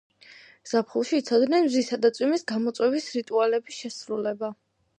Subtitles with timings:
[0.71, 4.55] ზაფხულში იცოდნენ მზისა და წვიმის გამოწვევის რიტუალების შესრულება.